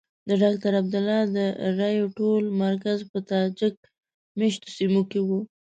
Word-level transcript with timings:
د 0.27 0.29
ډاکټر 0.41 0.73
عبدالله 0.81 1.19
د 1.37 1.37
رایو 1.79 2.05
ټول 2.17 2.43
مرکز 2.63 2.99
په 3.11 3.17
تاجک 3.31 3.75
مېشتو 4.39 4.67
سیمو 4.77 5.01
کې 5.11 5.19
وو. 5.27 5.39